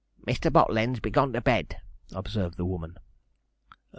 'Mr. 0.25 0.51
Bottleends 0.51 0.99
be 0.99 1.11
gone 1.11 1.31
to 1.33 1.41
bed,' 1.41 1.79
observed 2.11 2.57
the 2.57 2.65
woman. 2.65 2.97